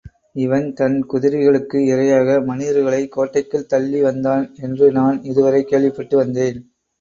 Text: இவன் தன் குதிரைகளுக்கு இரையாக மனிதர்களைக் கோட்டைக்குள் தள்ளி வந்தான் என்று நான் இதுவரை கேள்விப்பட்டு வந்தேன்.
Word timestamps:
இவன் 0.35 0.73
தன் 0.73 0.95
குதிரைகளுக்கு 1.03 1.79
இரையாக 1.89 2.45
மனிதர்களைக் 2.45 3.11
கோட்டைக்குள் 3.11 3.65
தள்ளி 3.65 4.01
வந்தான் 4.01 4.55
என்று 4.59 4.91
நான் 4.91 5.23
இதுவரை 5.23 5.63
கேள்விப்பட்டு 5.63 6.17
வந்தேன். 6.17 6.59